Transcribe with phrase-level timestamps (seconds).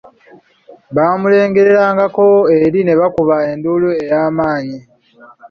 [0.95, 2.25] Baamulengererangako
[2.61, 4.79] eri ne bakuba endulu ey'amanyi.